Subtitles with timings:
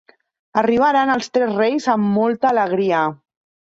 [0.61, 3.09] Arribaren els tres reis amb molta alegria